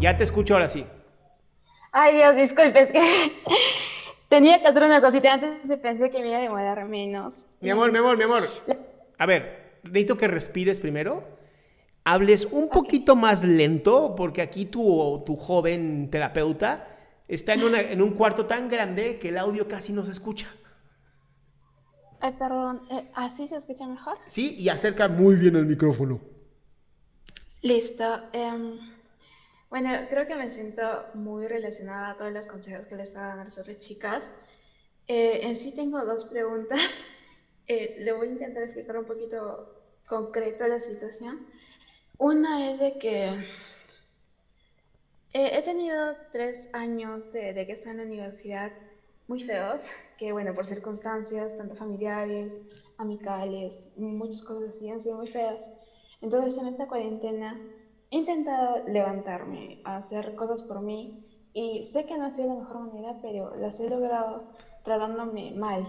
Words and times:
Ya 0.00 0.16
te 0.16 0.24
escucho 0.24 0.54
ahora 0.54 0.68
sí. 0.68 0.86
Ay, 1.92 2.16
Dios, 2.16 2.36
disculpe, 2.36 2.80
es 2.82 2.92
que 2.92 3.00
tenía 4.28 4.60
que 4.60 4.66
hacer 4.66 4.82
una 4.82 5.00
cosita 5.00 5.34
antes 5.34 5.68
y 5.70 5.76
pensé 5.76 6.10
que 6.10 6.20
me 6.20 6.28
iba 6.28 6.38
a 6.38 6.42
demorar 6.42 6.84
menos. 6.86 7.46
Mi 7.60 7.70
amor, 7.70 7.90
mi 7.90 7.98
amor, 7.98 8.16
mi 8.16 8.24
amor. 8.24 8.48
A 9.18 9.26
ver, 9.26 9.80
necesito 9.82 10.16
que 10.16 10.28
respires 10.28 10.80
primero. 10.80 11.24
Hables 12.04 12.44
un 12.46 12.68
poquito 12.68 13.16
más 13.16 13.42
lento, 13.44 14.14
porque 14.16 14.40
aquí 14.42 14.66
tu, 14.66 15.22
tu 15.26 15.36
joven 15.36 16.08
terapeuta 16.10 16.86
está 17.26 17.54
en, 17.54 17.64
una- 17.64 17.80
en 17.82 18.00
un 18.00 18.12
cuarto 18.12 18.46
tan 18.46 18.68
grande 18.68 19.18
que 19.18 19.28
el 19.30 19.38
audio 19.38 19.66
casi 19.68 19.92
no 19.92 20.04
se 20.04 20.12
escucha. 20.12 20.46
Ay, 22.20 22.32
perdón, 22.38 22.82
eh, 22.90 23.10
¿así 23.14 23.46
se 23.46 23.56
escucha 23.56 23.86
mejor? 23.86 24.16
¿Sí? 24.26 24.56
Y 24.58 24.68
acerca 24.70 25.08
muy 25.08 25.36
bien 25.36 25.56
el 25.56 25.66
micrófono. 25.66 26.20
Listo. 27.62 28.04
em, 28.32 28.78
bueno, 29.70 29.90
creo 30.08 30.26
que 30.26 30.34
me 30.34 30.50
siento 30.50 30.82
muy 31.14 31.46
relacionada 31.46 32.10
a 32.10 32.16
todos 32.16 32.32
los 32.32 32.46
consejos 32.46 32.86
que 32.86 32.96
le 32.96 33.02
estaba 33.02 33.28
dando 33.28 33.42
a 33.42 33.44
las 33.44 33.58
otras 33.58 33.78
chicas. 33.78 34.32
Eh, 35.06 35.40
en 35.42 35.56
sí 35.56 35.72
tengo 35.72 36.04
dos 36.04 36.24
preguntas. 36.26 36.80
Eh, 37.70 37.96
le 37.98 38.12
voy 38.12 38.28
a 38.28 38.30
intentar 38.30 38.62
explicar 38.62 38.96
un 38.96 39.04
poquito 39.04 39.74
concreto 40.06 40.66
la 40.66 40.80
situación. 40.80 41.46
Una 42.16 42.70
es 42.70 42.78
de 42.78 42.96
que 42.98 43.28
eh, 45.34 45.50
he 45.52 45.62
tenido 45.62 46.16
tres 46.32 46.70
años 46.72 47.30
de, 47.30 47.52
de 47.52 47.66
que 47.66 47.72
estoy 47.72 47.90
en 47.90 47.98
la 47.98 48.04
universidad 48.04 48.72
muy 49.26 49.42
feos, 49.42 49.82
que 50.16 50.32
bueno, 50.32 50.54
por 50.54 50.64
circunstancias, 50.64 51.58
tanto 51.58 51.74
familiares, 51.74 52.58
amicales, 52.96 53.92
muchas 53.98 54.42
cosas 54.42 54.70
así, 54.70 54.88
han 54.88 55.00
sido 55.00 55.18
muy 55.18 55.28
feas. 55.28 55.70
Entonces 56.22 56.58
en 56.58 56.68
esta 56.68 56.88
cuarentena 56.88 57.60
he 58.10 58.16
intentado 58.16 58.82
levantarme, 58.86 59.78
hacer 59.84 60.34
cosas 60.34 60.62
por 60.62 60.80
mí 60.80 61.12
y 61.52 61.84
sé 61.84 62.06
que 62.06 62.16
no 62.16 62.24
ha 62.26 62.30
sido 62.30 62.48
la 62.48 62.54
mejor 62.54 62.78
manera, 62.78 63.16
pero 63.22 63.54
las 63.54 63.80
he 63.80 63.88
logrado 63.88 64.44
tratándome 64.84 65.52
mal, 65.52 65.88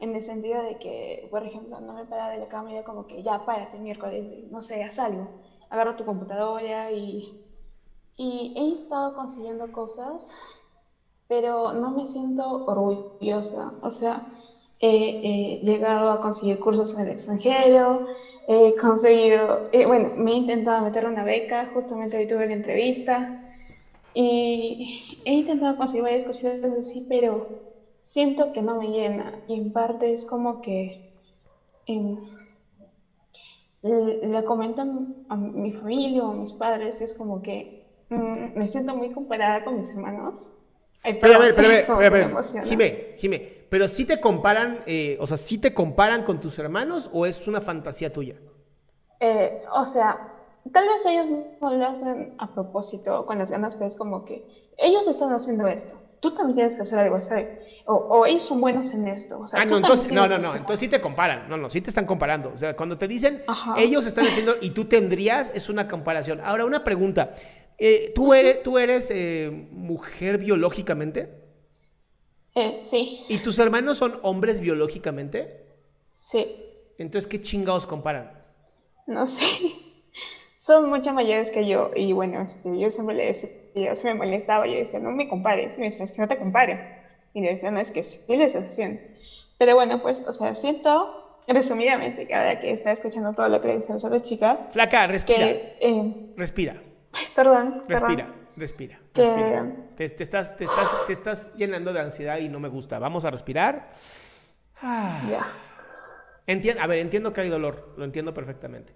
en 0.00 0.14
el 0.14 0.22
sentido 0.22 0.62
de 0.62 0.78
que, 0.78 1.26
por 1.30 1.44
ejemplo, 1.44 1.80
no 1.80 1.94
me 1.94 2.04
paraba 2.06 2.30
de 2.30 2.38
la 2.38 2.46
cama 2.48 2.70
y 2.70 2.74
era 2.74 2.84
como 2.84 3.06
que 3.06 3.22
ya, 3.22 3.44
párate 3.44 3.78
miércoles, 3.78 4.24
no 4.50 4.62
sé, 4.62 4.82
haz 4.84 4.98
algo, 4.98 5.30
agarra 5.70 5.96
tu 5.96 6.04
computadora 6.04 6.92
y, 6.92 7.24
y 8.16 8.52
he 8.54 8.72
estado 8.72 9.14
consiguiendo 9.14 9.72
cosas, 9.72 10.30
pero 11.28 11.72
no 11.72 11.90
me 11.90 12.06
siento 12.06 12.62
orgullosa, 12.66 13.74
o 13.80 13.90
sea, 13.90 14.24
he, 14.80 15.58
he 15.58 15.60
llegado 15.64 16.10
a 16.10 16.20
conseguir 16.20 16.58
cursos 16.58 16.94
en 16.94 17.06
el 17.06 17.08
extranjero, 17.12 18.06
he 18.46 18.74
conseguido, 18.76 19.68
eh, 19.72 19.86
bueno, 19.86 20.10
me 20.16 20.32
he 20.32 20.34
intentado 20.36 20.82
meter 20.82 21.06
una 21.06 21.24
beca, 21.24 21.70
justamente 21.74 22.16
hoy 22.16 22.26
tuve 22.26 22.46
la 22.46 22.54
entrevista, 22.54 23.44
y 24.14 25.20
he 25.24 25.34
intentado 25.34 25.76
conseguir 25.76 26.04
varias 26.04 26.24
cositas 26.24 26.64
así, 26.78 27.04
pero 27.08 27.46
siento 28.02 28.52
que 28.52 28.62
no 28.62 28.80
me 28.80 28.88
llena, 28.88 29.42
y 29.48 29.54
en 29.54 29.72
parte 29.72 30.12
es 30.12 30.24
como 30.24 30.62
que 30.62 31.12
em, 31.86 32.16
le, 33.82 34.44
comentan 34.44 35.26
a 35.28 35.36
mi 35.36 35.72
familia 35.72 36.24
o 36.24 36.30
a 36.30 36.34
mis 36.34 36.52
padres, 36.52 37.00
es 37.02 37.14
como 37.14 37.42
que 37.42 37.84
mm, 38.08 38.58
me 38.58 38.66
siento 38.66 38.94
muy 38.94 39.10
comparada 39.10 39.64
con 39.64 39.76
mis 39.76 39.90
hermanos. 39.90 40.50
Ay, 41.04 41.18
Pero 41.20 41.34
a 41.34 41.38
perdón, 41.38 41.40
ver, 41.40 41.54
pero 41.54 41.68
a 41.68 41.98
ver, 41.98 42.12
pero 42.12 42.34
ver. 42.34 42.64
Jime, 42.64 43.14
Jime, 43.18 43.57
pero 43.68 43.88
sí 43.88 44.04
te 44.04 44.20
comparan, 44.20 44.80
eh, 44.86 45.16
o 45.20 45.26
sea, 45.26 45.36
sí 45.36 45.58
te 45.58 45.74
comparan 45.74 46.24
con 46.24 46.40
tus 46.40 46.58
hermanos 46.58 47.10
o 47.12 47.26
es 47.26 47.46
una 47.46 47.60
fantasía 47.60 48.12
tuya? 48.12 48.36
Eh, 49.20 49.62
o 49.72 49.84
sea, 49.84 50.32
tal 50.72 50.88
vez 50.88 51.04
ellos 51.06 51.26
no 51.60 51.74
lo 51.74 51.86
hacen 51.86 52.34
a 52.38 52.54
propósito 52.54 53.26
con 53.26 53.38
las 53.38 53.50
ganas, 53.50 53.74
pero 53.74 53.86
es 53.86 53.96
como 53.96 54.24
que 54.24 54.44
ellos 54.78 55.06
están 55.06 55.32
haciendo 55.32 55.66
esto. 55.66 55.96
Tú 56.20 56.32
también 56.32 56.56
tienes 56.56 56.76
que 56.76 56.82
hacer 56.82 56.98
algo 56.98 57.16
así. 57.16 57.32
O, 57.86 57.94
o 57.94 58.26
ellos 58.26 58.42
son 58.42 58.60
buenos 58.60 58.92
en 58.92 59.06
esto. 59.06 59.38
O 59.38 59.46
sea, 59.46 59.60
Ah, 59.60 59.64
no, 59.64 59.76
entonces, 59.76 60.10
no, 60.10 60.26
no, 60.26 60.34
entonces 60.36 60.80
sí 60.80 60.88
te 60.88 61.00
comparan. 61.00 61.48
No, 61.48 61.56
no, 61.56 61.70
sí 61.70 61.80
te 61.80 61.90
están 61.90 62.06
comparando. 62.06 62.50
O 62.52 62.56
sea, 62.56 62.74
cuando 62.74 62.96
te 62.96 63.06
dicen 63.06 63.42
Ajá. 63.46 63.74
ellos 63.78 64.04
están 64.04 64.26
haciendo 64.26 64.56
y 64.60 64.70
tú 64.70 64.86
tendrías, 64.86 65.52
es 65.54 65.68
una 65.68 65.86
comparación. 65.86 66.40
Ahora, 66.42 66.64
una 66.64 66.82
pregunta. 66.82 67.34
Eh, 67.78 68.12
¿Tú 68.14 68.34
eres, 68.34 68.64
tú 68.64 68.78
eres 68.78 69.12
mujer 69.70 70.38
biológicamente? 70.38 71.47
Eh, 72.54 72.76
sí, 72.76 73.24
¿Y 73.28 73.38
tus 73.38 73.58
hermanos 73.58 73.98
son 73.98 74.18
hombres 74.22 74.60
biológicamente? 74.60 75.64
sí, 76.12 76.46
Entonces, 76.98 77.28
¿qué 77.28 77.40
chingados 77.40 77.86
comparan? 77.86 78.32
no 79.06 79.26
sé. 79.26 79.36
Son 80.60 80.90
mucho 80.90 81.14
mayores 81.14 81.50
que 81.50 81.66
yo. 81.66 81.92
Y 81.96 82.12
bueno, 82.12 82.42
este, 82.42 82.78
yo 82.78 82.90
siempre 82.90 83.14
le 83.14 83.26
decía, 83.26 83.94
se 83.94 84.04
me 84.04 84.12
molestaba. 84.14 84.66
Yo 84.66 84.74
decía, 84.74 84.98
no 85.00 85.10
me 85.12 85.26
compares. 85.26 85.76
Y 85.78 85.80
me 85.80 85.86
decía, 85.86 86.04
es 86.04 86.12
que 86.12 86.20
no 86.20 86.28
te 86.28 86.36
compare. 86.36 86.98
Y 87.32 87.40
le 87.40 87.52
decía, 87.54 87.70
no, 87.70 87.80
es 87.80 87.90
que 87.90 88.02
sí 88.02 88.20
estás 88.28 88.66
haciendo. 88.66 89.00
Pero 89.56 89.76
bueno, 89.76 90.02
pues, 90.02 90.22
o 90.26 90.32
sea, 90.32 90.54
siento, 90.54 91.40
resumidamente, 91.46 92.26
que 92.26 92.34
ahora 92.34 92.60
que 92.60 92.70
está 92.72 92.92
escuchando 92.92 93.32
todo 93.32 93.48
lo 93.48 93.62
que 93.62 93.68
le 93.68 93.76
dicen 93.76 93.94
las 93.94 94.04
otras 94.04 94.20
chicas, 94.22 94.68
Flaca, 94.72 95.06
respira. 95.06 95.38
que, 95.46 95.76
eh, 95.80 96.32
Respira. 96.36 96.82
perdón, 97.34 97.84
Respira, 97.88 98.26
perdón. 98.26 98.37
Respira, 98.58 99.00
respira. 99.14 99.66
Te, 99.96 100.08
te 100.08 100.22
estás, 100.22 100.56
te, 100.56 100.64
estás, 100.64 101.06
te 101.06 101.12
estás 101.12 101.54
llenando 101.56 101.92
de 101.92 102.00
ansiedad 102.00 102.38
y 102.38 102.48
no 102.48 102.60
me 102.60 102.68
gusta. 102.68 102.98
Vamos 102.98 103.24
a 103.24 103.30
respirar. 103.30 103.92
Ah. 104.82 105.22
Ya. 105.30 105.52
Entien- 106.46 106.78
a 106.80 106.86
ver, 106.86 106.98
entiendo 107.00 107.32
que 107.32 107.40
hay 107.42 107.48
dolor, 107.48 107.94
lo 107.96 108.04
entiendo 108.04 108.32
perfectamente. 108.34 108.94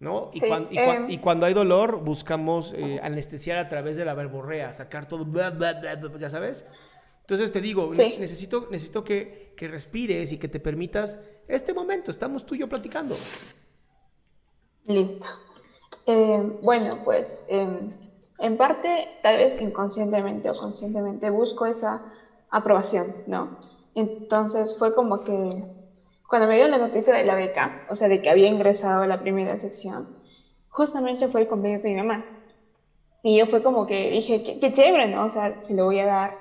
¿No? 0.00 0.28
Y, 0.34 0.40
Sí, 0.40 0.48
cuan- 0.48 0.66
y 0.70 0.74
cuan- 0.74 0.96
em. 1.04 1.10
y 1.10 1.18
cuando 1.18 1.46
hay 1.46 1.54
dolor, 1.54 2.00
buscamos 2.02 2.74
eh, 2.76 3.00
anestesiar 3.02 3.58
a 3.58 3.68
través 3.68 3.96
de 3.96 4.04
la 4.04 4.12
verborrea, 4.14 4.72
sacar 4.72 5.06
todo, 5.08 5.24
bla, 5.24 5.50
bla, 5.50 5.74
bla, 5.74 5.94
bla, 5.96 6.18
ya 6.18 6.28
sabes. 6.28 6.66
Entonces 7.22 7.52
te 7.52 7.60
digo, 7.62 7.90
Sí. 7.92 8.16
necesito, 8.18 8.68
necesito 8.70 9.02
que, 9.04 9.54
que 9.56 9.68
respires 9.68 10.30
y 10.32 10.36
que 10.38 10.48
te 10.48 10.60
permitas 10.60 11.18
este 11.48 11.72
momento. 11.72 12.10
Estamos 12.10 12.44
tú 12.44 12.54
y 12.54 12.58
yo 12.58 12.68
platicando. 12.68 13.14
Listo. 14.86 15.24
Eh, 16.06 16.58
bueno, 16.60 17.00
pues 17.02 17.40
em, 17.48 17.92
en 18.38 18.56
parte, 18.56 19.08
tal 19.22 19.38
vez 19.38 19.60
inconscientemente 19.60 20.50
o 20.50 20.54
conscientemente, 20.54 21.30
busco 21.30 21.66
esa 21.66 22.02
aprobación, 22.50 23.16
¿no? 23.26 23.56
Entonces 23.94 24.76
fue 24.78 24.94
como 24.94 25.22
que 25.24 25.66
cuando 26.28 26.48
me 26.48 26.56
dio 26.56 26.68
la 26.68 26.78
noticia 26.78 27.14
de 27.14 27.24
la 27.24 27.34
beca, 27.36 27.84
o 27.86 27.96
sea, 27.96 28.08
de 28.08 28.20
que 28.20 28.30
había 28.30 28.48
ingresado 28.48 29.02
a 29.02 29.06
la 29.06 29.18
primera 29.18 29.56
sección, 29.58 30.10
justamente 30.68 31.28
fue 31.28 31.42
el 31.42 31.48
cumpleaños 31.48 31.82
de 31.82 31.90
mi 31.90 31.96
mamá. 31.96 32.26
Y 33.22 33.36
yo 33.38 33.46
fue 33.46 33.62
como 33.62 33.86
que 33.86 34.10
dije, 34.10 34.42
qué, 34.42 34.58
qué 34.60 34.70
chévere, 34.70 35.08
¿no? 35.08 35.24
O 35.24 35.30
sea, 35.30 35.56
se 35.56 35.74
lo 35.74 35.84
voy 35.86 35.98
a 36.00 36.06
dar. 36.06 36.38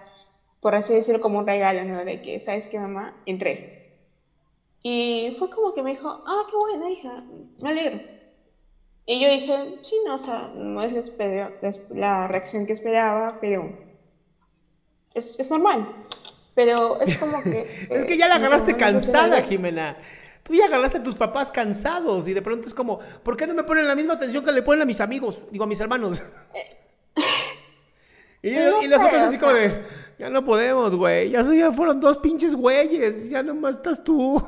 por 0.62 0.75
así 0.75 0.94
decirlo, 0.95 1.22
como 1.22 1.40
un 1.40 1.48
regalo, 1.48 1.86
¿no? 1.86 2.06
De 2.06 2.22
que, 2.22 2.40
¿sabes 2.40 2.69
qué, 2.69 2.80
mamá? 2.80 3.16
Entré. 3.25 3.69
Y 4.84 5.34
fue 5.40 5.50
como 5.50 5.74
que 5.74 5.81
me 5.81 5.92
dijo, 5.92 6.22
ah, 6.25 6.44
qué 6.48 6.56
buena 6.56 6.92
hija, 6.92 7.25
me 7.57 7.69
alegro. 7.69 8.01
Y 9.05 9.19
yo 9.19 9.29
dije, 9.29 9.79
sí, 9.81 9.95
no, 10.05 10.15
o 10.15 10.19
sea, 10.19 10.51
no 10.55 10.81
es 10.81 11.11
la 11.89 12.27
reacción 12.27 12.65
que 12.65 12.73
esperaba, 12.73 13.38
pero 13.41 13.69
es, 15.13 15.39
es 15.39 15.51
normal. 15.51 15.94
Pero 16.55 17.01
es 17.01 17.17
como 17.17 17.41
que... 17.44 17.88
es 17.89 18.05
que 18.05 18.17
ya 18.17 18.27
la 18.27 18.35
agarraste 18.35 18.77
cansada, 18.77 19.41
Jimena. 19.41 19.97
Tú 20.44 20.53
ya 20.53 20.65
agarraste 20.65 20.97
a 20.97 21.03
tus 21.03 21.15
papás 21.15 21.51
cansados 21.51 22.27
y 22.27 22.33
de 22.33 22.41
pronto 22.41 22.67
es 22.67 22.73
como, 22.73 23.00
¿por 23.23 23.38
qué 23.38 23.47
no 23.47 23.53
me 23.53 23.63
ponen 23.63 23.88
la 23.88 23.95
misma 23.95 24.13
atención 24.13 24.44
que 24.44 24.51
le 24.51 24.61
ponen 24.61 24.81
a 24.81 24.85
mis 24.85 25.00
amigos? 25.00 25.45
Digo, 25.51 25.63
a 25.63 25.67
mis 25.67 25.79
hermanos. 25.79 26.21
y, 28.41 28.49
y, 28.49 28.88
los 28.88 29.01
otros 29.01 29.21
así 29.21 29.38
como 29.38 29.53
de, 29.53 29.83
ya 30.19 30.29
no 30.29 30.44
podemos, 30.44 30.95
güey. 30.95 31.29
Ya, 31.29 31.41
ya 31.41 31.71
fueron 31.71 31.99
dos 31.99 32.17
pinches 32.17 32.56
güeyes. 32.56 33.29
Ya 33.29 33.41
nomás 33.41 33.77
estás 33.77 34.03
tú. 34.03 34.41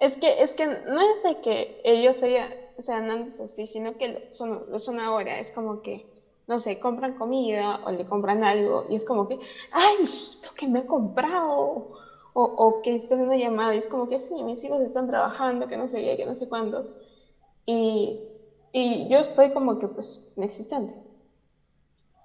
es 0.00 0.16
que, 0.16 0.42
es 0.42 0.54
que 0.54 0.66
no 0.66 1.00
es 1.00 1.22
de 1.22 1.40
que 1.42 1.80
ellos 1.84 2.16
sean, 2.16 2.48
sean 2.82 3.10
antes 3.10 3.40
así, 3.40 3.66
sino 3.66 3.96
que 3.96 4.20
son, 4.30 4.64
lo 4.68 4.78
son 4.78 5.00
ahora. 5.00 5.38
Es 5.38 5.50
como 5.52 5.82
que 5.82 6.06
no 6.46 6.60
sé, 6.60 6.78
compran 6.78 7.12
comida 7.14 7.80
o 7.84 7.90
le 7.90 8.06
compran 8.06 8.44
algo 8.44 8.84
y 8.88 8.94
es 8.96 9.04
como 9.04 9.26
que, 9.28 9.38
ay, 9.70 9.96
hijito, 10.02 10.50
que 10.56 10.68
me 10.68 10.80
he 10.80 10.86
comprado. 10.86 11.88
O, 12.38 12.42
o 12.44 12.82
que 12.82 12.94
estén 12.94 13.20
en 13.20 13.26
una 13.28 13.36
llamada 13.38 13.74
y 13.74 13.78
es 13.78 13.88
como 13.88 14.08
que, 14.08 14.20
sí, 14.20 14.42
mis 14.44 14.62
hijos 14.62 14.82
están 14.82 15.06
trabajando, 15.06 15.68
que 15.68 15.76
no 15.78 15.88
sé 15.88 16.02
qué, 16.02 16.16
que 16.18 16.26
no 16.26 16.34
sé 16.34 16.46
cuántos. 16.48 16.92
Y, 17.66 18.20
y 18.72 19.08
yo 19.08 19.18
estoy 19.20 19.50
como 19.52 19.78
que, 19.78 19.88
pues, 19.88 20.20
inexistente. 20.36 20.94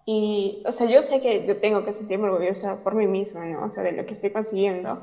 Y, 0.05 0.61
o 0.65 0.71
sea, 0.71 0.87
yo 0.87 1.01
sé 1.03 1.21
que 1.21 1.45
yo 1.45 1.59
tengo 1.59 1.83
que 1.83 1.91
sentirme 1.91 2.27
orgullosa 2.29 2.81
por 2.83 2.95
mí 2.95 3.05
misma, 3.07 3.45
¿no? 3.45 3.65
O 3.65 3.69
sea, 3.69 3.83
de 3.83 3.91
lo 3.93 4.05
que 4.05 4.13
estoy 4.13 4.31
consiguiendo, 4.31 4.99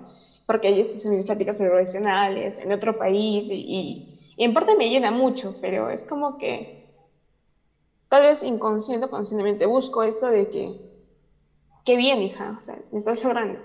porque 0.47 0.69
ahí 0.69 0.81
estoy 0.81 1.01
en 1.05 1.17
mis 1.19 1.27
prácticas 1.27 1.57
profesionales, 1.57 2.59
en 2.59 2.73
otro 2.73 2.99
país, 2.99 3.47
y, 3.49 4.09
y, 4.39 4.45
en 4.45 4.55
parte 4.55 4.77
me 4.77 4.89
llena 4.89 5.11
mucho, 5.11 5.57
pero 5.61 5.91
es 5.91 6.05
como 6.05 6.39
que 6.39 6.87
tal 8.09 8.23
vez 8.23 8.45
inconsciente 8.45 9.07
o 9.07 9.11
conscientemente 9.11 9.67
busco 9.67 10.05
eso 10.05 10.29
de 10.29 10.49
que, 10.49 10.81
qué 11.85 11.97
bien, 11.97 12.23
hija, 12.23 12.57
o 12.57 12.63
sea, 12.63 12.79
me 12.93 13.01
estás 13.01 13.21
llorando. 13.21 13.59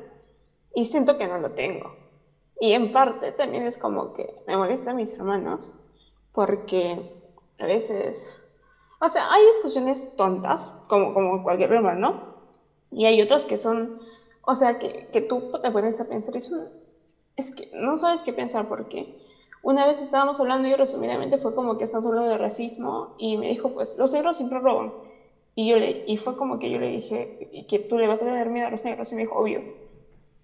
Y 0.73 0.85
siento 0.85 1.17
que 1.19 1.27
no 1.27 1.37
lo 1.37 1.51
tengo. 1.51 1.95
Y 2.59 2.73
en 2.73 2.91
parte 2.91 3.31
también 3.31 3.67
es 3.67 3.77
como 3.77 4.13
que 4.13 4.33
me 4.47 4.57
molesta 4.57 4.91
a 4.91 4.95
mis 4.95 5.13
hermanos, 5.13 5.71
porque 6.31 6.99
a 7.59 7.65
veces, 7.67 8.33
o 8.99 9.09
sea, 9.09 9.31
hay 9.31 9.45
discusiones 9.53 10.15
tontas, 10.15 10.71
como, 10.87 11.13
como 11.13 11.43
cualquier 11.43 11.71
hermano, 11.71 12.33
y 12.89 13.05
hay 13.05 13.21
otras 13.21 13.45
que 13.45 13.59
son, 13.59 13.99
o 14.41 14.55
sea, 14.55 14.79
que, 14.79 15.07
que 15.13 15.21
tú 15.21 15.51
te 15.61 15.69
pones 15.69 15.99
a 15.99 16.05
pensar, 16.05 16.41
son, 16.41 16.67
es 17.35 17.51
que 17.51 17.69
no 17.73 17.95
sabes 17.97 18.23
qué 18.23 18.33
pensar 18.33 18.67
porque 18.67 19.19
una 19.63 19.87
vez 19.87 20.01
estábamos 20.01 20.41
hablando 20.41 20.67
y 20.67 20.75
resumidamente 20.75 21.37
fue 21.37 21.55
como 21.55 21.77
que 21.77 21.85
estamos 21.85 22.05
hablando 22.05 22.29
de 22.29 22.37
racismo 22.37 23.15
y 23.17 23.37
me 23.37 23.47
dijo, 23.47 23.73
pues 23.73 23.97
los 23.97 24.11
negros 24.11 24.35
siempre 24.35 24.59
roban. 24.59 24.93
Y, 25.55 25.69
yo 25.69 25.77
le, 25.77 26.03
y 26.05 26.17
fue 26.17 26.35
como 26.35 26.59
que 26.59 26.69
yo 26.69 26.79
le 26.79 26.89
dije, 26.89 27.65
que 27.69 27.79
tú 27.79 27.97
le 27.97 28.07
vas 28.07 28.21
a 28.21 28.25
tener 28.25 28.49
miedo 28.49 28.67
a 28.67 28.71
los 28.71 28.83
negros? 28.83 29.09
Y 29.11 29.15
me 29.15 29.21
dijo, 29.21 29.35
obvio. 29.35 29.61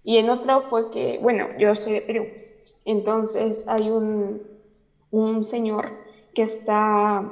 Y 0.04 0.16
en 0.16 0.30
otra 0.30 0.62
fue 0.62 0.90
que, 0.90 1.18
bueno, 1.18 1.48
yo 1.58 1.76
soy 1.76 1.92
de 1.92 2.00
Perú. 2.00 2.26
Entonces 2.86 3.68
hay 3.68 3.90
un, 3.90 4.40
un 5.10 5.44
señor 5.44 5.90
que 6.34 6.42
está 6.42 7.30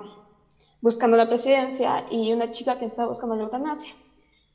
buscando 0.82 1.16
la 1.16 1.28
presidencia 1.28 2.04
y 2.10 2.34
una 2.34 2.50
chica 2.50 2.78
que 2.78 2.84
está 2.84 3.06
buscando 3.06 3.34
la 3.34 3.44
eutanasia. 3.44 3.94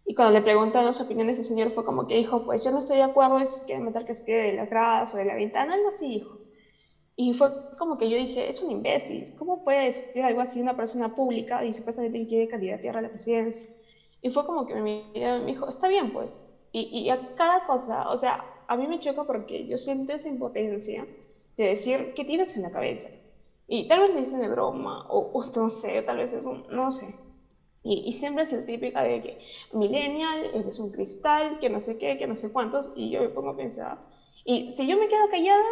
Y 0.06 0.14
cuando 0.14 0.34
le 0.34 0.44
preguntaron 0.44 0.86
las 0.86 1.02
opiniones, 1.02 1.40
ese 1.40 1.50
señor 1.50 1.72
fue 1.72 1.84
como 1.84 2.06
que 2.06 2.14
dijo, 2.14 2.46
pues 2.46 2.64
yo 2.64 2.70
no 2.70 2.78
estoy 2.78 2.98
de 2.98 3.04
acuerdo, 3.04 3.40
es 3.40 3.64
que 3.66 3.80
meter 3.80 4.06
que 4.06 4.14
se 4.14 4.24
quede 4.24 4.52
de 4.52 4.58
las 4.58 4.70
gradas 4.70 5.16
o 5.16 5.18
de 5.18 5.26
la 5.26 5.34
ventana, 5.34 5.74
algo 5.74 5.90
así 5.90 6.08
dijo. 6.08 6.43
Y 7.16 7.34
fue 7.34 7.52
como 7.78 7.98
que 7.98 8.10
yo 8.10 8.18
dije, 8.18 8.50
es 8.50 8.62
un 8.62 8.72
imbécil, 8.72 9.32
¿cómo 9.36 9.64
puede 9.64 9.86
decir 9.86 10.24
algo 10.26 10.42
así 10.42 10.62
una 10.62 10.76
persona 10.76 11.10
pública 11.10 11.64
y 11.66 11.74
supuestamente 11.74 12.26
quiere 12.28 12.48
candidatear 12.48 12.98
a 12.98 13.02
la 13.02 13.10
presidencia? 13.10 13.66
Y 14.22 14.30
fue 14.32 14.46
como 14.46 14.66
que 14.66 14.76
me 14.76 15.10
me 15.14 15.46
dijo, 15.46 15.68
está 15.70 15.88
bien 15.88 16.12
pues. 16.12 16.42
Y, 16.72 16.88
y 16.92 17.10
a 17.10 17.24
cada 17.36 17.64
cosa, 17.64 18.10
o 18.10 18.18
sea, 18.18 18.46
a 18.68 18.78
mí 18.78 18.88
me 18.88 19.00
choca 19.00 19.26
porque 19.26 19.68
yo 19.68 19.78
siento 19.78 20.14
esa 20.14 20.30
impotencia 20.30 21.08
de 21.58 21.66
decir, 21.66 22.12
¿qué 22.16 22.26
tienes 22.26 22.56
en 22.56 22.64
la 22.64 22.72
cabeza? 22.72 23.10
Y 23.68 23.88
tal 23.88 24.02
vez 24.02 24.12
le 24.14 24.20
dicen 24.22 24.40
de 24.42 24.50
broma, 24.50 25.04
o, 25.08 25.30
no 25.56 25.70
sé, 25.70 26.02
tal 26.04 26.18
vez 26.18 26.34
es 26.34 26.46
un, 26.46 26.64
no 26.70 26.92
sé. 26.92 27.20
Y, 27.84 28.02
y, 28.06 28.14
siempre 28.14 28.44
es 28.44 28.52
la 28.52 28.64
típica 28.64 29.04
de 29.04 29.22
que, 29.22 29.38
millennial, 29.72 30.50
eres 30.54 30.80
un 30.80 30.90
cristal, 30.92 31.58
que 31.60 31.70
no 31.70 31.80
sé 31.82 31.98
qué, 31.98 32.18
que 32.18 32.28
no 32.28 32.36
sé 32.38 32.52
cuántos, 32.52 32.92
y 32.96 33.12
yo 33.12 33.22
me 33.22 33.30
pongo 33.30 33.50
a 33.52 33.56
pensar, 33.56 34.00
y 34.46 34.72
si 34.72 34.88
yo 34.88 34.98
me 34.98 35.08
quedo 35.10 35.28
callada, 35.30 35.64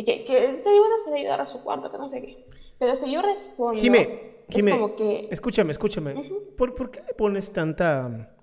y 0.00 0.04
que, 0.04 0.24
que 0.24 0.62
se 0.62 0.74
iban 0.74 0.90
a 1.08 1.14
ayudar 1.14 1.40
a 1.42 1.46
su 1.46 1.62
cuarto, 1.62 1.92
que 1.92 1.98
no 1.98 2.08
sé 2.08 2.22
qué. 2.22 2.46
Pero 2.78 2.96
si 2.96 3.12
yo 3.12 3.20
respondo. 3.20 3.78
Jime, 3.78 4.44
Jime, 4.48 4.72
como 4.72 4.96
que... 4.96 5.28
escúchame, 5.30 5.72
escúchame. 5.72 6.14
¿Por, 6.56 6.74
¿Por 6.74 6.90
qué 6.90 7.02
le 7.06 7.12
pones 7.12 7.52
tanta. 7.52 8.34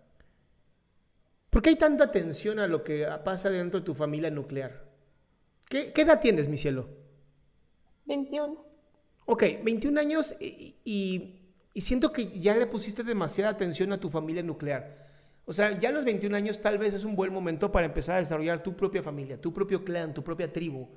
¿Por 1.50 1.63
qué 1.63 1.69
hay 1.69 1.75
tanta 1.75 2.12
tensión 2.12 2.59
a 2.59 2.68
lo 2.68 2.83
que 2.83 3.07
pasa 3.25 3.50
dentro 3.50 3.80
de 3.80 3.86
tu 3.88 3.95
familia 3.95 4.30
nuclear? 4.30 4.86
¿Qué, 5.68 5.92
qué 5.94 6.04
edad 6.04 6.19
tienes, 6.19 6.48
mi 6.48 6.57
cielo? 6.57 6.89
21. 8.06 8.63
Ok, 9.25 9.44
21 9.63 10.00
años 10.00 10.36
y, 10.39 10.75
y, 10.86 11.42
y, 11.74 11.81
siento 11.81 12.13
que 12.13 12.39
ya 12.39 12.56
le 12.56 12.68
pusiste 12.68 13.04
demasiada 13.04 13.50
atención 13.50 13.92
a 13.94 13.98
tu 13.98 14.09
familia 14.09 14.44
nuclear. 14.44 15.07
O 15.45 15.54
sea, 15.54 15.80
ya 15.80 15.89
a 15.89 15.92
los 15.92 16.06
21 16.06 16.38
años 16.38 16.62
tal 16.62 16.77
vez 16.77 16.94
es 16.94 17.04
un 17.04 17.15
buen 17.15 17.33
momento 17.33 17.71
para 17.71 17.88
empezar 17.88 18.18
a 18.18 18.19
desarrollar 18.19 18.62
tu 18.62 18.75
propia 18.75 19.01
familia, 19.01 19.42
tu 19.42 19.51
propio 19.51 19.83
clan, 19.83 20.13
tu 20.13 20.24
propia 20.24 20.54
tribu. 20.54 20.88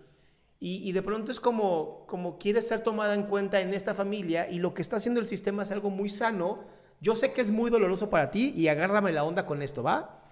Y, 0.63 0.93
de 0.93 1.01
pronto 1.01 1.33
es 1.33 1.41
como, 1.41 2.05
como 2.07 2.37
quieres 2.37 2.69
ser 2.69 2.83
tomada 2.83 3.15
en 3.15 3.23
cuenta 3.23 3.63
en 3.63 3.73
esta 3.73 3.95
familia 3.95 4.47
y 4.51 4.59
lo 4.59 4.75
que 4.75 4.83
está 4.83 4.97
haciendo 4.97 5.19
el 5.19 5.27
sistema 5.27 5.63
es 5.63 5.71
algo 5.71 5.89
muy 5.89 6.11
sano. 6.11 6.65
Yo 7.01 7.17
sé 7.17 7.33
que 7.33 7.41
es 7.41 7.51
muy 7.51 7.71
doloroso 7.71 8.11
para 8.11 8.31
ti 8.31 8.53
y 8.55 8.69
agárrame 8.69 9.11
la 9.11 9.25
onda 9.25 9.47
con 9.47 9.63
esto, 9.63 9.83
¿va? 9.83 10.23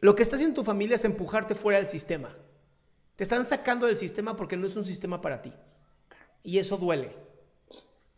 Lo 0.00 0.14
que 0.14 0.22
está 0.22 0.36
haciendo 0.36 0.56
tu 0.56 0.64
familia 0.64 0.96
es 0.96 1.04
empujarte 1.06 1.54
fuera 1.54 1.78
del 1.78 1.88
sistema. 1.88 2.36
Te 3.16 3.24
están 3.24 3.46
sacando 3.46 3.86
del 3.86 3.96
sistema 3.96 4.36
porque 4.36 4.58
no 4.58 4.66
es 4.66 4.76
un 4.76 4.84
sistema 4.84 5.22
para 5.22 5.40
ti. 5.40 5.54
Y 6.42 6.58
eso 6.58 6.76
duele. 6.76 7.16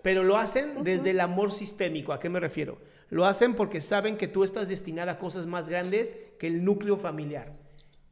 Pero 0.02 0.24
lo 0.24 0.36
hacen 0.36 0.82
desde 0.82 1.10
el 1.10 1.20
amor 1.20 1.52
sistémico. 1.52 2.12
¿A 2.12 2.18
qué 2.18 2.28
me 2.28 2.40
refiero? 2.40 2.78
Lo 3.08 3.24
hacen 3.24 3.54
porque 3.54 3.80
saben 3.80 4.16
que 4.16 4.26
tú 4.26 4.42
estás 4.42 4.68
destinada 4.68 5.12
a 5.12 5.18
cosas 5.18 5.46
más 5.46 5.68
grandes 5.68 6.16
que 6.40 6.48
el 6.48 6.64
núcleo 6.64 6.96
familiar 6.96 7.65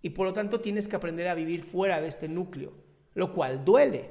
y 0.04 0.10
por 0.10 0.26
lo 0.26 0.34
tanto 0.34 0.60
tienes 0.60 0.86
que 0.86 0.96
aprender 0.96 1.28
a 1.28 1.34
vivir 1.34 1.62
fuera 1.62 1.98
de 1.98 2.08
este 2.08 2.28
núcleo, 2.28 2.74
lo 3.14 3.32
cual 3.32 3.64
duele, 3.64 4.10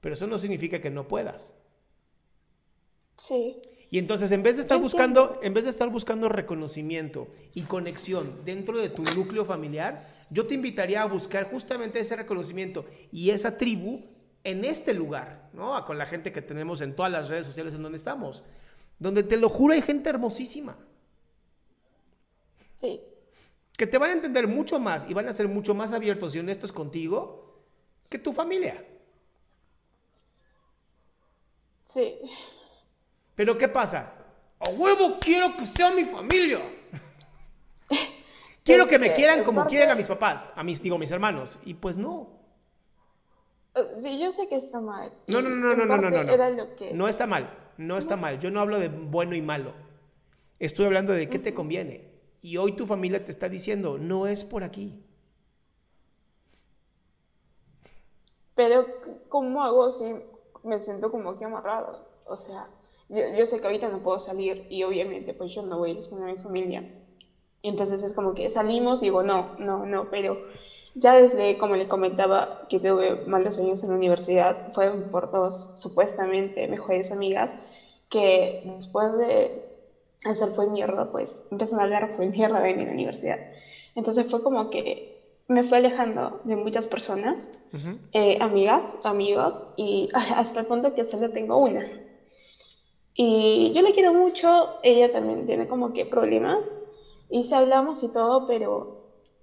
pero 0.00 0.14
eso 0.14 0.26
no 0.26 0.38
significa 0.38 0.80
que 0.80 0.88
no 0.88 1.06
puedas. 1.06 1.54
Sí. 3.18 3.60
Y 3.90 3.98
entonces 3.98 4.30
en 4.30 4.42
vez 4.42 4.56
de 4.56 4.62
estar 4.62 4.80
buscando, 4.80 5.40
en 5.42 5.52
vez 5.52 5.64
de 5.64 5.70
estar 5.70 5.90
buscando 5.90 6.30
reconocimiento 6.30 7.28
y 7.52 7.64
conexión 7.64 8.46
dentro 8.46 8.78
de 8.78 8.88
tu 8.88 9.02
núcleo 9.02 9.44
familiar, 9.44 10.08
yo 10.30 10.46
te 10.46 10.54
invitaría 10.54 11.02
a 11.02 11.06
buscar 11.06 11.50
justamente 11.50 12.00
ese 12.00 12.16
reconocimiento 12.16 12.86
y 13.12 13.28
esa 13.28 13.58
tribu 13.58 14.06
en 14.42 14.64
este 14.64 14.94
lugar, 14.94 15.50
¿no? 15.52 15.84
Con 15.84 15.98
la 15.98 16.06
gente 16.06 16.32
que 16.32 16.40
tenemos 16.40 16.80
en 16.80 16.96
todas 16.96 17.12
las 17.12 17.28
redes 17.28 17.44
sociales 17.44 17.74
en 17.74 17.82
donde 17.82 17.98
estamos, 17.98 18.42
donde 18.98 19.22
te 19.22 19.36
lo 19.36 19.50
juro 19.50 19.74
hay 19.74 19.82
gente 19.82 20.08
hermosísima. 20.08 20.78
Sí 22.80 23.02
que 23.78 23.86
te 23.86 23.96
van 23.96 24.10
a 24.10 24.12
entender 24.14 24.48
mucho 24.48 24.80
más 24.80 25.06
y 25.08 25.14
van 25.14 25.28
a 25.28 25.32
ser 25.32 25.46
mucho 25.46 25.72
más 25.72 25.92
abiertos 25.92 26.34
y 26.34 26.40
honestos 26.40 26.72
contigo 26.72 27.62
que 28.08 28.18
tu 28.18 28.32
familia. 28.32 28.84
Sí. 31.84 32.18
Pero 33.36 33.56
¿qué 33.56 33.68
pasa? 33.68 34.14
A 34.58 34.70
huevo 34.70 35.18
quiero 35.20 35.56
que 35.56 35.64
sea 35.64 35.92
mi 35.92 36.02
familia. 36.02 36.58
quiero 38.64 38.88
que 38.88 38.98
me 38.98 39.12
quieran 39.12 39.44
como 39.44 39.64
quieren 39.64 39.90
a 39.90 39.94
mis 39.94 40.08
papás, 40.08 40.48
a 40.56 40.64
mis, 40.64 40.82
digo, 40.82 40.98
mis 40.98 41.12
hermanos. 41.12 41.56
Y 41.64 41.74
pues 41.74 41.96
no. 41.96 42.30
Eh, 43.76 43.86
sí, 43.98 44.18
yo 44.18 44.32
sé 44.32 44.48
que 44.48 44.56
está 44.56 44.80
mal. 44.80 45.12
No, 45.28 45.40
no, 45.40 45.50
no, 45.50 45.76
no, 45.76 45.86
no, 45.86 45.96
no, 45.98 46.10
no. 46.10 46.24
No. 46.24 46.66
no 46.94 47.08
está 47.08 47.28
mal, 47.28 47.56
no 47.76 47.96
está 47.96 48.16
mal. 48.16 48.40
Yo 48.40 48.50
no 48.50 48.60
hablo 48.60 48.80
de 48.80 48.88
bueno 48.88 49.36
y 49.36 49.40
malo. 49.40 49.72
Estoy 50.58 50.86
hablando 50.86 51.12
de 51.12 51.28
qué 51.28 51.38
te 51.38 51.54
conviene. 51.54 52.07
Y 52.40 52.56
hoy 52.56 52.72
tu 52.72 52.86
familia 52.86 53.24
te 53.24 53.30
está 53.30 53.48
diciendo, 53.48 53.98
no 53.98 54.26
es 54.26 54.44
por 54.44 54.62
aquí. 54.62 55.02
Pero, 58.54 58.86
¿cómo 59.28 59.62
hago 59.62 59.92
si 59.92 60.14
me 60.64 60.80
siento 60.80 61.10
como 61.10 61.36
que 61.36 61.44
amarrado? 61.44 62.06
O 62.26 62.36
sea, 62.36 62.68
yo, 63.08 63.46
sé 63.46 63.60
que 63.60 63.66
ahorita 63.66 63.88
no 63.88 64.02
puedo 64.02 64.20
salir 64.20 64.66
y 64.68 64.82
obviamente 64.82 65.32
pues 65.32 65.52
yo 65.54 65.62
no 65.62 65.78
voy 65.78 65.92
a 65.92 65.94
disponer 65.94 66.28
a 66.28 66.32
mi 66.32 66.38
familia. 66.38 66.84
Y 67.62 67.68
entonces 67.68 68.02
es 68.02 68.12
como 68.12 68.34
que 68.34 68.50
salimos, 68.50 69.00
digo, 69.00 69.22
no, 69.22 69.56
no, 69.58 69.86
no, 69.86 70.10
pero 70.10 70.38
ya 70.94 71.14
desde, 71.14 71.56
como 71.58 71.76
le 71.76 71.88
comentaba, 71.88 72.66
que 72.68 72.80
tuve 72.80 73.24
malos 73.26 73.58
años 73.58 73.82
en 73.82 73.90
la 73.90 73.96
universidad, 73.96 74.72
fue 74.74 74.90
por 74.90 75.30
dos 75.30 75.70
supuestamente 75.76 76.66
mejores 76.68 77.10
amigas, 77.10 77.56
que 78.10 78.62
después 78.64 79.16
de 79.16 79.67
hacer 80.24 80.50
fue 80.50 80.66
mierda, 80.66 81.10
pues 81.10 81.46
empezar 81.50 81.80
a 81.80 81.84
hablar 81.84 82.12
fue 82.12 82.26
mierda 82.28 82.60
de 82.60 82.74
mi 82.74 82.84
universidad. 82.84 83.38
Entonces 83.94 84.26
fue 84.28 84.42
como 84.42 84.70
que 84.70 85.08
me 85.48 85.64
fue 85.64 85.78
alejando 85.78 86.40
de 86.44 86.56
muchas 86.56 86.86
personas, 86.86 87.50
eh, 88.12 88.36
amigas, 88.40 88.98
amigos, 89.04 89.66
y 89.76 90.08
hasta 90.14 90.60
el 90.60 90.66
punto 90.66 90.94
que 90.94 91.04
solo 91.04 91.30
tengo 91.30 91.56
una. 91.58 91.86
Y 93.14 93.72
yo 93.74 93.82
le 93.82 93.92
quiero 93.92 94.12
mucho, 94.12 94.70
ella 94.82 95.10
también 95.10 95.44
tiene 95.46 95.66
como 95.66 95.92
que 95.92 96.06
problemas, 96.06 96.82
y 97.28 97.44
si 97.44 97.54
hablamos 97.54 98.02
y 98.02 98.08
todo, 98.08 98.46
pero 98.46 98.88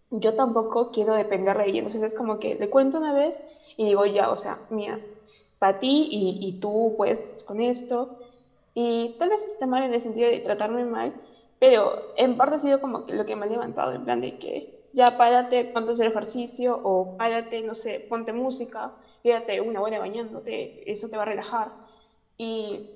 yo 0.09 0.35
tampoco 0.35 0.91
quiero 0.91 1.13
depender 1.15 1.57
de 1.57 1.67
ella. 1.67 1.77
Entonces 1.79 2.03
es 2.03 2.13
como 2.13 2.39
que 2.39 2.55
le 2.55 2.69
cuento 2.69 2.97
una 2.99 3.13
vez 3.13 3.43
y 3.77 3.85
digo, 3.85 4.05
ya, 4.05 4.29
o 4.29 4.35
sea, 4.35 4.61
mía, 4.69 5.01
para 5.59 5.79
ti 5.79 6.07
y, 6.09 6.37
y 6.39 6.53
tú 6.53 6.93
puedes 6.97 7.19
con 7.45 7.59
esto. 7.61 8.09
Y 8.75 9.15
tal 9.17 9.29
vez 9.29 9.43
esté 9.45 9.65
mal 9.65 9.83
en 9.83 9.93
el 9.93 10.01
sentido 10.01 10.29
de 10.29 10.39
tratarme 10.39 10.83
mal, 10.83 11.13
pero 11.59 12.13
en 12.17 12.35
parte 12.35 12.57
ha 12.57 12.59
sido 12.59 12.81
como 12.81 13.05
que 13.05 13.13
lo 13.13 13.25
que 13.25 13.35
me 13.35 13.45
ha 13.45 13.49
levantado, 13.49 13.93
en 13.93 14.03
plan 14.03 14.19
de 14.19 14.37
que 14.37 14.85
ya 14.91 15.17
párate, 15.17 15.63
ponte 15.63 15.91
a 15.91 15.93
hacer 15.93 16.07
ejercicio 16.07 16.79
o 16.83 17.17
párate, 17.17 17.61
no 17.61 17.73
sé, 17.73 18.05
ponte 18.09 18.33
música, 18.33 18.91
quédate 19.23 19.61
una 19.61 19.81
hora 19.81 19.99
bañándote, 19.99 20.89
eso 20.91 21.09
te 21.09 21.15
va 21.15 21.23
a 21.23 21.27
relajar. 21.27 21.71
Y 22.37 22.89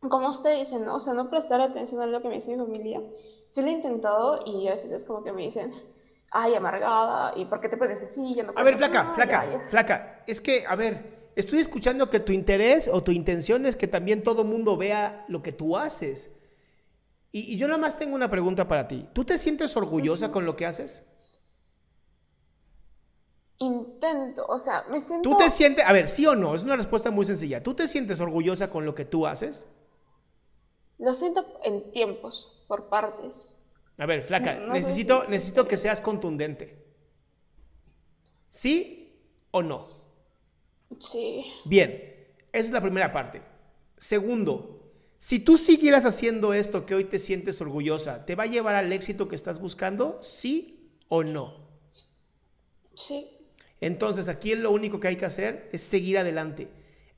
como 0.00 0.28
usted 0.28 0.58
dice, 0.58 0.78
¿no? 0.78 0.94
O 0.94 1.00
sea, 1.00 1.12
no 1.12 1.28
prestar 1.28 1.60
atención 1.60 2.00
a 2.02 2.06
lo 2.06 2.22
que 2.22 2.28
me 2.28 2.36
dice 2.36 2.50
mi 2.50 2.56
familia. 2.56 3.02
Sí 3.48 3.62
lo 3.62 3.68
he 3.68 3.72
intentado 3.72 4.40
y 4.46 4.68
a 4.68 4.72
veces 4.72 4.92
es 4.92 5.04
como 5.04 5.24
que 5.24 5.32
me 5.32 5.42
dicen, 5.42 5.72
ay, 6.30 6.54
amargada, 6.54 7.32
¿y 7.36 7.46
por 7.46 7.60
qué 7.60 7.68
te 7.68 7.76
pones 7.76 8.00
así? 8.00 8.34
Ya 8.36 8.44
no 8.44 8.52
a 8.54 8.62
ver, 8.62 8.76
flaca, 8.76 9.12
flaca, 9.12 9.66
flaca, 9.70 10.24
es 10.26 10.40
que, 10.40 10.64
a 10.66 10.76
ver, 10.76 11.25
estoy 11.36 11.60
escuchando 11.60 12.10
que 12.10 12.18
tu 12.18 12.32
interés 12.32 12.88
o 12.88 13.04
tu 13.04 13.12
intención 13.12 13.66
es 13.66 13.76
que 13.76 13.86
también 13.86 14.24
todo 14.24 14.42
mundo 14.42 14.76
vea 14.76 15.24
lo 15.28 15.42
que 15.42 15.52
tú 15.52 15.76
haces. 15.76 16.30
Y, 17.30 17.52
y 17.52 17.56
yo 17.56 17.68
nada 17.68 17.78
más 17.78 17.96
tengo 17.96 18.14
una 18.14 18.30
pregunta 18.30 18.66
para 18.66 18.88
ti. 18.88 19.06
¿Tú 19.12 19.24
te 19.24 19.38
sientes 19.38 19.76
orgullosa 19.76 20.32
con 20.32 20.44
lo 20.44 20.56
que 20.56 20.66
haces? 20.66 21.04
Intento, 23.58 24.44
o 24.46 24.58
sea, 24.58 24.84
me 24.90 25.00
siento... 25.00 25.30
¿Tú 25.30 25.36
te 25.36 25.48
sientes, 25.48 25.84
a 25.86 25.92
ver, 25.92 26.08
sí 26.08 26.26
o 26.26 26.34
no? 26.34 26.54
Es 26.54 26.62
una 26.62 26.76
respuesta 26.76 27.10
muy 27.10 27.24
sencilla. 27.24 27.62
¿Tú 27.62 27.74
te 27.74 27.88
sientes 27.88 28.20
orgullosa 28.20 28.70
con 28.70 28.84
lo 28.84 28.94
que 28.94 29.04
tú 29.04 29.26
haces? 29.26 29.66
Lo 30.98 31.14
siento 31.14 31.46
en 31.62 31.90
tiempos, 31.90 32.64
por 32.68 32.88
partes. 32.88 33.50
A 33.98 34.04
ver, 34.04 34.22
flaca, 34.22 34.54
necesito, 34.54 35.24
necesito 35.28 35.66
que 35.66 35.76
seas 35.76 36.02
contundente. 36.02 36.84
¿Sí 38.48 39.18
o 39.50 39.62
no? 39.62 39.95
Sí. 41.00 41.44
Bien, 41.64 41.90
esa 42.52 42.66
es 42.66 42.70
la 42.70 42.80
primera 42.80 43.12
parte. 43.12 43.42
Segundo, 43.98 44.76
si 45.18 45.40
tú 45.40 45.56
siguieras 45.56 46.04
haciendo 46.04 46.52
esto 46.52 46.86
que 46.86 46.94
hoy 46.94 47.04
te 47.04 47.18
sientes 47.18 47.60
orgullosa, 47.60 48.24
¿te 48.26 48.34
va 48.34 48.44
a 48.44 48.46
llevar 48.46 48.74
al 48.74 48.92
éxito 48.92 49.28
que 49.28 49.36
estás 49.36 49.60
buscando? 49.60 50.18
¿Sí 50.20 50.90
o 51.08 51.24
no? 51.24 51.66
Sí. 52.94 53.28
Entonces 53.80 54.28
aquí 54.28 54.54
lo 54.54 54.70
único 54.70 55.00
que 55.00 55.08
hay 55.08 55.16
que 55.16 55.24
hacer 55.24 55.68
es 55.72 55.80
seguir 55.80 56.18
adelante. 56.18 56.68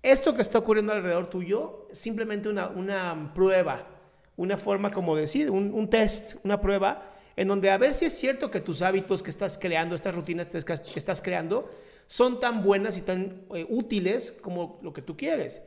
Esto 0.02 0.34
que 0.34 0.42
está 0.42 0.58
ocurriendo 0.58 0.92
alrededor 0.92 1.28
tuyo 1.28 1.88
es 1.90 1.98
simplemente 1.98 2.48
una, 2.48 2.68
una 2.68 3.32
prueba, 3.34 3.88
una 4.37 4.56
forma 4.56 4.92
como 4.92 5.16
decir, 5.16 5.50
un, 5.50 5.72
un, 5.75 5.90
test, 5.90 6.37
una 6.44 6.60
prueba, 6.60 7.04
en 7.37 7.48
donde 7.48 7.70
a 7.70 7.78
ver 7.78 7.92
si 7.92 8.04
es 8.04 8.12
cierto 8.12 8.50
que 8.50 8.60
tus 8.60 8.82
hábitos 8.82 9.22
que 9.22 9.30
estás 9.30 9.58
creando, 9.58 9.94
estas 9.94 10.14
rutinas 10.14 10.48
que 10.48 10.98
estás 10.98 11.20
creando, 11.20 11.68
son 12.08 12.40
tan 12.40 12.64
buenas 12.64 12.98
y 12.98 13.02
tan 13.02 13.46
eh, 13.54 13.64
útiles 13.68 14.32
como 14.40 14.80
lo 14.82 14.92
que 14.92 15.02
tú 15.02 15.16
quieres. 15.16 15.62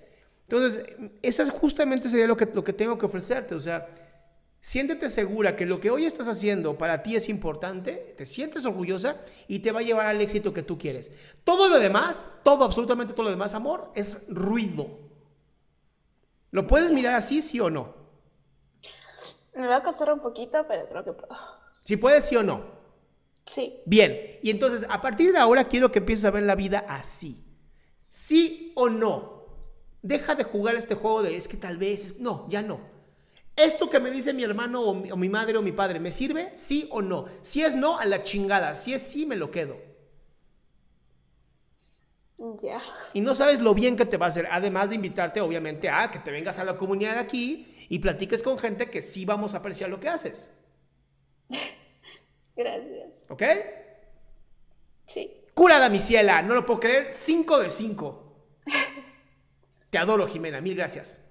Entonces, 0.50 0.84
eso 1.22 1.50
justamente 1.52 2.10
sería 2.10 2.28
lo 2.28 2.36
que, 2.36 2.46
lo 2.46 2.64
que 2.64 2.74
tengo 2.74 2.98
que 2.98 3.06
ofrecerte. 3.06 3.56
O 3.56 3.60
sea, 3.62 3.88
Siéntete 4.64 5.10
segura 5.10 5.56
que 5.56 5.66
lo 5.66 5.82
que 5.82 5.90
hoy 5.90 6.06
estás 6.06 6.28
haciendo 6.28 6.78
para 6.78 7.02
ti 7.02 7.16
es 7.16 7.30
importante, 7.30 8.14
te 8.16 8.28
sientes 8.28 8.64
orgullosa 8.64 9.18
y 9.48 9.60
te 9.60 9.72
va 9.72 9.80
a 9.80 9.84
llevar 9.84 10.06
al 10.06 10.22
éxito 10.22 10.54
que 10.54 10.62
tú 10.62 10.78
quieres. 10.78 11.10
Todo 11.44 11.68
lo 11.68 11.80
demás, 11.80 12.28
todo, 12.44 12.64
absolutamente 12.64 13.14
todo 13.14 13.24
lo 13.24 13.32
demás, 13.32 13.56
amor, 13.56 13.92
es 13.96 14.20
ruido. 14.28 15.00
¿Lo 16.52 16.68
puedes 16.68 16.92
mirar 16.92 17.16
así, 17.16 17.42
sí 17.42 17.60
o 17.60 17.72
no? 17.72 17.96
Me 19.56 19.66
va 19.66 19.78
a 19.78 19.84
costar 19.84 20.14
un 20.14 20.20
poquito, 20.20 20.64
pero 20.68 20.88
creo 20.88 21.04
que 21.06 21.14
puedo. 21.14 21.36
Si 21.84 21.98
puedes, 21.98 22.26
sí 22.26 22.36
o 22.36 22.44
no. 22.44 22.81
Sí. 23.54 23.82
Bien, 23.86 24.40
y 24.42 24.50
entonces 24.50 24.86
a 24.90 25.02
partir 25.02 25.34
de 25.34 25.38
ahora 25.38 25.68
quiero 25.68 25.92
que 25.92 26.00
empieces 26.00 26.24
a 26.24 26.32
ver 26.32 26.44
la 26.44 26.56
vida 26.56 26.86
así. 26.88 27.44
¿Sí 28.08 28.72
o 28.76 28.90
no? 28.90 29.46
Deja 30.02 30.36
de 30.36 30.46
jugar 30.46 30.76
este 30.76 30.96
juego 30.96 31.22
de 31.22 31.36
es 31.36 31.50
que 31.50 31.58
tal 31.58 31.76
vez, 31.76 32.22
no, 32.22 32.48
ya 32.48 32.62
no. 32.62 32.80
¿Esto 33.58 33.90
que 33.90 34.00
me 34.00 34.10
dice 34.10 34.32
mi 34.32 34.44
hermano 34.44 34.82
o 34.82 35.18
mi, 35.18 35.28
madre 35.28 35.58
o 35.58 35.62
mi 35.62 35.74
padre, 35.74 36.00
¿me 36.00 36.14
sirve? 36.14 36.54
¿Sí 36.56 36.88
o 36.92 37.02
no? 37.02 37.26
Si 37.42 37.62
es 37.62 37.76
no, 37.76 38.00
a 38.00 38.06
la 38.06 38.24
chingada. 38.24 38.74
Si 38.74 38.94
es 38.94 39.02
sí, 39.02 39.26
me 39.26 39.36
lo 39.36 39.52
quedo. 39.52 39.76
Ya. 42.64 42.82
Y 43.14 43.20
no 43.20 43.36
sabes 43.36 43.60
lo 43.60 43.74
bien 43.74 43.98
que 43.98 44.06
te 44.06 44.16
va 44.16 44.28
a 44.28 44.30
hacer, 44.30 44.48
además 44.50 44.88
de 44.88 44.96
invitarte, 44.96 45.42
obviamente, 45.42 45.90
a 45.90 46.10
que 46.10 46.20
te 46.20 46.32
vengas 46.32 46.58
a 46.58 46.64
la 46.64 46.78
comunidad 46.78 47.20
aquí 47.20 47.76
y 47.90 48.00
platiques 48.00 48.44
con 48.44 48.58
gente 48.58 48.90
que 48.90 49.02
sí 49.02 49.26
vamos 49.26 49.54
a 49.54 49.58
apreciar 49.58 49.90
lo 49.90 50.00
que 50.00 50.08
haces. 50.08 50.50
Gracias. 52.56 53.26
¿Ok? 53.30 53.44
Sí. 55.08 55.38
Curada, 55.54 55.90
mi 55.90 56.00
ciela, 56.00 56.42
no 56.42 56.54
lo 56.54 56.66
puedo 56.66 56.80
creer. 56.80 57.12
Cinco 57.12 57.60
de 57.60 57.70
cinco. 57.70 58.36
Te 59.90 59.98
adoro, 59.98 60.28
Jimena. 60.28 60.62
Mil 60.62 60.76
gracias. 60.76 61.22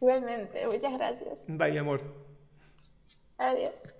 Igualmente, 0.00 0.66
muchas 0.66 0.92
gracias. 0.92 1.38
Bye, 1.46 1.72
mi 1.72 1.78
amor. 1.78 2.00
Adiós. 3.38 3.99